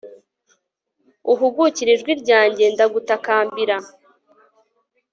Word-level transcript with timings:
uhugukire 1.31 1.91
ijwi 1.93 2.13
ryanjye 2.21 2.65
ndagutakambira 2.73 3.75